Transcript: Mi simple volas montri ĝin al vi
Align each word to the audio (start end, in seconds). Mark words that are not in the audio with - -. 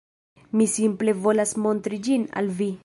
Mi 0.61 0.67
simple 0.77 1.15
volas 1.27 1.55
montri 1.67 2.03
ĝin 2.09 2.29
al 2.43 2.55
vi 2.63 2.71